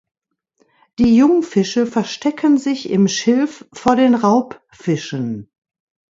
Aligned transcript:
Die 0.97 1.15
Jungfische 1.15 1.85
verstecken 1.85 2.57
sich 2.57 2.89
im 2.89 3.07
Schilf 3.07 3.67
vor 3.71 3.95
den 3.95 4.15
Raubfischen. 4.15 5.51